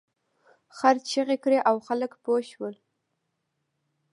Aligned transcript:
خر 0.77 0.95
چیغې 1.09 1.37
کړې 1.43 1.59
او 1.69 1.75
خلک 1.87 2.11
پوه 2.23 2.41
شول. 2.51 2.75